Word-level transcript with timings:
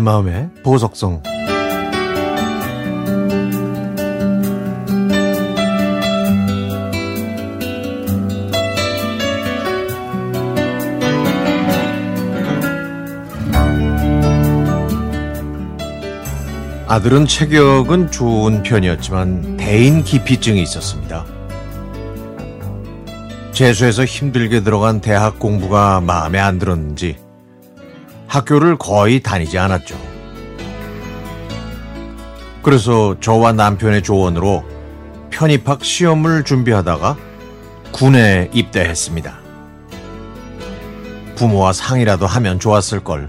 내 0.00 0.02
마음의 0.02 0.48
보석성 0.62 1.22
아들은 16.88 17.26
체격은 17.26 18.10
좋은 18.10 18.62
편이었지만 18.62 19.58
대인 19.58 20.02
기피증이 20.02 20.62
있었습니다. 20.62 21.26
재수해서 23.52 24.06
힘들게 24.06 24.62
들어간 24.62 25.02
대학 25.02 25.38
공부가 25.38 26.00
마음에 26.00 26.38
안 26.38 26.58
들었는지 26.58 27.19
학교를 28.30 28.78
거의 28.78 29.20
다니지 29.20 29.58
않았죠. 29.58 29.98
그래서 32.62 33.16
저와 33.18 33.52
남편의 33.52 34.02
조언으로 34.02 34.64
편입학 35.30 35.84
시험을 35.84 36.44
준비하다가 36.44 37.16
군에 37.90 38.48
입대했습니다. 38.52 39.36
부모와 41.34 41.72
상의라도 41.72 42.26
하면 42.26 42.60
좋았을 42.60 43.00
걸. 43.00 43.28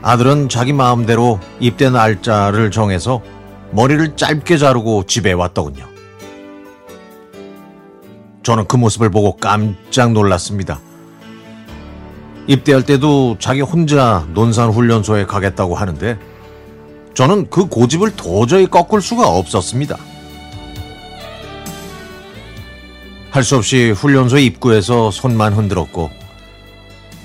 아들은 0.00 0.48
자기 0.48 0.72
마음대로 0.72 1.38
입대 1.60 1.90
날짜를 1.90 2.70
정해서 2.70 3.20
머리를 3.72 4.16
짧게 4.16 4.56
자르고 4.56 5.04
집에 5.04 5.32
왔더군요. 5.32 5.84
저는 8.42 8.66
그 8.66 8.76
모습을 8.76 9.10
보고 9.10 9.36
깜짝 9.36 10.12
놀랐습니다. 10.12 10.80
입대할 12.48 12.82
때도 12.82 13.36
자기 13.38 13.60
혼자 13.60 14.26
논산훈련소에 14.32 15.26
가겠다고 15.26 15.76
하는데 15.76 16.18
저는 17.14 17.50
그 17.50 17.66
고집을 17.66 18.16
도저히 18.16 18.66
꺾을 18.66 19.00
수가 19.00 19.28
없었습니다. 19.28 19.96
할 23.30 23.44
수 23.44 23.56
없이 23.56 23.90
훈련소 23.90 24.38
입구에서 24.38 25.10
손만 25.10 25.52
흔들었고 25.52 26.10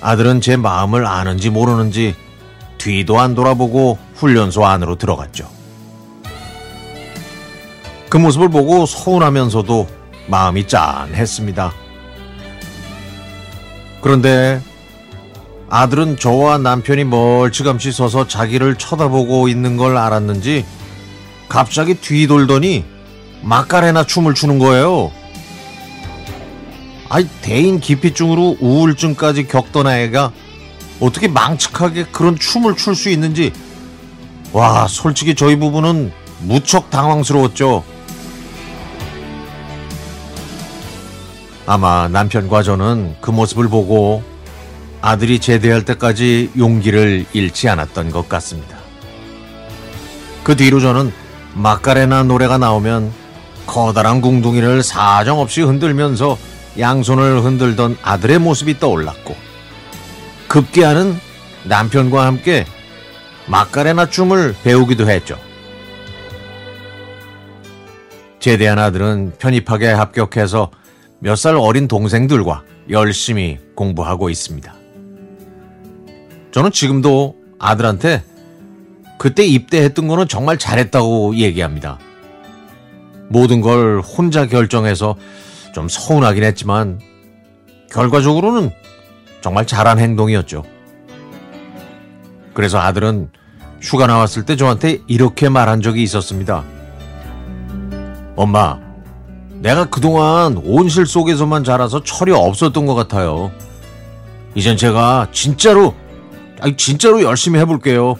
아들은 0.00 0.42
제 0.42 0.56
마음을 0.56 1.06
아는지 1.06 1.48
모르는지 1.48 2.14
뒤도 2.76 3.18
안 3.18 3.34
돌아보고 3.34 3.98
훈련소 4.14 4.64
안으로 4.64 4.96
들어갔죠. 4.96 5.48
그 8.10 8.18
모습을 8.18 8.50
보고 8.50 8.84
서운하면서도 8.84 9.88
마음이 10.28 10.68
짠했습니다. 10.68 11.72
그런데 14.02 14.60
아들은 15.74 16.18
저와 16.18 16.58
남편이 16.58 17.02
멀찌감치 17.02 17.90
서서 17.90 18.28
자기를 18.28 18.76
쳐다보고 18.76 19.48
있는 19.48 19.76
걸 19.76 19.96
알았는지 19.96 20.64
갑자기 21.48 21.96
뒤돌더니 21.96 22.84
마카레나 23.42 24.04
춤을 24.04 24.34
추는 24.34 24.60
거예요. 24.60 25.10
아이 27.08 27.26
대인 27.42 27.80
기피증으로 27.80 28.58
우울증까지 28.60 29.48
겪던 29.48 29.88
애가 29.88 30.30
어떻게 31.00 31.26
망측하게 31.26 32.04
그런 32.12 32.38
춤을 32.38 32.76
출 32.76 32.94
수 32.94 33.08
있는지 33.10 33.52
와 34.52 34.86
솔직히 34.86 35.34
저희 35.34 35.56
부부는 35.56 36.12
무척 36.42 36.88
당황스러웠죠. 36.90 37.82
아마 41.66 42.06
남편과 42.06 42.62
저는 42.62 43.16
그 43.20 43.32
모습을 43.32 43.66
보고 43.68 44.33
아들이 45.06 45.38
제대할 45.38 45.84
때까지 45.84 46.52
용기를 46.56 47.26
잃지 47.34 47.68
않았던 47.68 48.10
것 48.10 48.26
같습니다. 48.26 48.78
그 50.42 50.56
뒤로 50.56 50.80
저는 50.80 51.12
마카레나 51.52 52.22
노래가 52.22 52.56
나오면 52.56 53.12
커다란 53.66 54.22
궁둥이를 54.22 54.82
사정없이 54.82 55.60
흔들면서 55.60 56.38
양손을 56.78 57.44
흔들던 57.44 57.98
아들의 58.00 58.38
모습이 58.38 58.78
떠올랐고 58.78 59.36
급기야는 60.48 61.14
남편과 61.64 62.24
함께 62.24 62.64
마카레나 63.46 64.08
춤을 64.08 64.54
배우기도 64.64 65.06
했죠. 65.10 65.38
제대한 68.40 68.78
아들은 68.78 69.34
편입학에 69.38 69.88
합격해서 69.88 70.70
몇 71.18 71.36
살 71.36 71.56
어린 71.56 71.88
동생들과 71.88 72.62
열심히 72.88 73.58
공부하고 73.74 74.30
있습니다. 74.30 74.83
저는 76.54 76.70
지금도 76.70 77.34
아들한테 77.58 78.22
그때 79.18 79.44
입대했던 79.44 80.06
거는 80.06 80.28
정말 80.28 80.56
잘했다고 80.56 81.34
얘기합니다. 81.34 81.98
모든 83.28 83.60
걸 83.60 84.00
혼자 84.00 84.46
결정해서 84.46 85.16
좀 85.74 85.88
서운하긴 85.88 86.44
했지만 86.44 87.00
결과적으로는 87.90 88.70
정말 89.40 89.66
잘한 89.66 89.98
행동이었죠. 89.98 90.62
그래서 92.52 92.78
아들은 92.78 93.30
휴가 93.82 94.06
나왔을 94.06 94.44
때 94.44 94.54
저한테 94.54 95.00
이렇게 95.08 95.48
말한 95.48 95.82
적이 95.82 96.04
있었습니다. 96.04 96.62
엄마, 98.36 98.78
내가 99.54 99.86
그동안 99.86 100.56
온실 100.58 101.04
속에서만 101.04 101.64
자라서 101.64 102.04
철이 102.04 102.30
없었던 102.30 102.86
것 102.86 102.94
같아요. 102.94 103.50
이젠 104.54 104.76
제가 104.76 105.26
진짜로, 105.32 105.96
아니, 106.60 106.76
진짜로 106.76 107.22
열심히 107.22 107.58
해볼게요. 107.60 108.16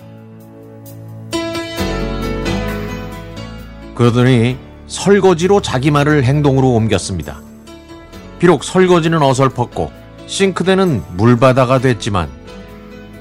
그러더니 3.94 4.56
설거지로 4.86 5.62
자기 5.62 5.90
말을 5.90 6.24
행동으로 6.24 6.70
옮겼습니다. 6.70 7.40
비록 8.38 8.64
설거지는 8.64 9.22
어설펐고 9.22 9.90
싱크대는 10.26 11.02
물바다가 11.16 11.78
됐지만 11.78 12.28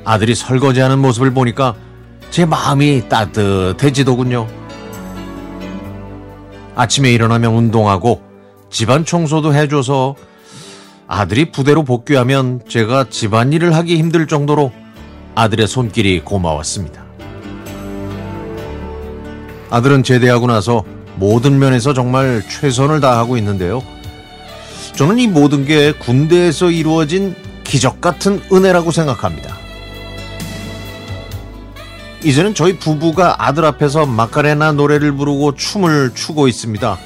아들이 0.04 0.36
설거지하는 0.36 1.00
모습을 1.00 1.32
보니까 1.32 1.76
제 2.30 2.46
마음이 2.46 3.08
따뜻해지더군요. 3.08 4.48
아침에 6.76 7.12
일어나면 7.12 7.54
운동하고 7.54 8.22
집안 8.70 9.06
청소도 9.06 9.54
해줘서 9.54 10.16
아들이 11.08 11.52
부대로 11.52 11.84
복귀하면 11.84 12.62
제가 12.68 13.06
집안일을 13.10 13.76
하기 13.76 13.98
힘들 13.98 14.26
정도로 14.28 14.72
아들의 15.36 15.68
손길이 15.68 16.20
고마웠습니다. 16.22 17.04
아들은 19.70 20.04
제대하고 20.04 20.48
나서 20.48 20.84
모든 21.16 21.58
면에서 21.58 21.94
정말 21.94 22.44
최선을 22.48 23.00
다하고 23.00 23.38
있는데요. 23.38 23.84
저는 24.96 25.18
이 25.18 25.28
모든 25.28 25.66
게 25.66 25.92
군대에서 25.94 26.70
이루어진 26.70 27.36
기적 27.64 28.02
같은 28.02 28.42
은혜라고 28.52 28.92
생각합니다. 28.92 29.58
이제는 32.24 32.54
저희 32.54 32.78
부부가 32.78 33.48
아들 33.48 33.66
앞에서 33.66 34.06
마카레나 34.06 34.74
노래를 34.74 35.12
부르고 35.14 35.56
춤을 35.56 36.12
추고 36.14 36.48
있습니다. 36.48 36.98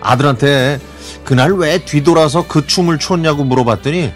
아들한테 0.00 0.80
그날 1.24 1.52
왜 1.52 1.78
뒤돌아서 1.84 2.46
그 2.46 2.66
춤을 2.66 2.98
췄냐고 2.98 3.44
물어봤더니 3.44 4.12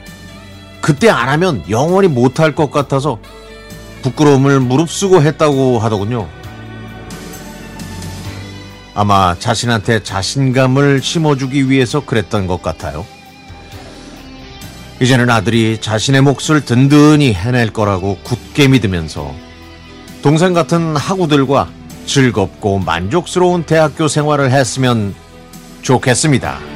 그때 0.86 1.08
안 1.08 1.28
하면 1.28 1.64
영원히 1.68 2.06
못할 2.06 2.54
것 2.54 2.70
같아서 2.70 3.18
부끄러움을 4.02 4.60
무릅쓰고 4.60 5.20
했다고 5.20 5.80
하더군요. 5.80 6.28
아마 8.94 9.36
자신한테 9.36 10.04
자신감을 10.04 11.02
심어주기 11.02 11.68
위해서 11.70 12.04
그랬던 12.06 12.46
것 12.46 12.62
같아요. 12.62 13.04
이제는 15.00 15.28
아들이 15.28 15.78
자신의 15.80 16.20
몫을 16.20 16.64
든든히 16.64 17.32
해낼 17.32 17.72
거라고 17.72 18.18
굳게 18.22 18.68
믿으면서 18.68 19.34
동생 20.22 20.54
같은 20.54 20.94
학우들과 20.94 21.68
즐겁고 22.06 22.78
만족스러운 22.78 23.64
대학교 23.64 24.06
생활을 24.06 24.52
했으면 24.52 25.16
좋겠습니다. 25.82 26.75